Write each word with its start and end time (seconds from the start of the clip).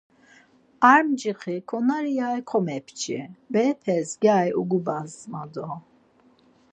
Ar 0.91 1.01
mcixi 1.09 1.55
ǩonari 1.69 2.11
yaği 2.19 2.41
komepçi, 2.51 3.19
berepes 3.51 4.07
gyari 4.21 4.51
ugubas 4.61 5.13
ma 5.31 5.43
do. 5.53 5.69